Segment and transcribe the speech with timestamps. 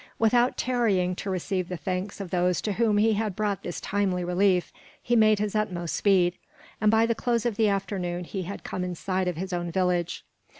[0.17, 4.23] Without tarrying to receive the thanks of those to whom he had brought this timely
[4.23, 6.33] relief, he made his utmost speed,
[6.81, 9.69] and by the close of the afternoon he had come in sight of his own
[9.71, 10.25] village.